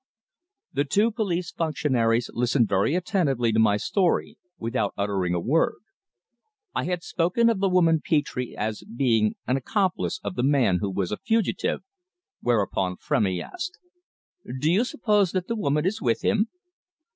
[0.73, 5.75] The two police functionaries listened very attentively to my story without uttering a word.
[6.73, 10.89] I had spoken of the woman Petre as being an accomplice of the man who
[10.89, 11.81] was a fugitive,
[12.41, 13.77] whereupon Frémy asked:
[14.59, 16.47] "Do you suppose that the woman is with him?"